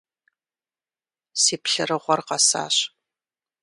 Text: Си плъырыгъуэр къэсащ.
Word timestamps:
Си 1.41 1.55
плъырыгъуэр 1.63 2.21
къэсащ. 2.27 2.75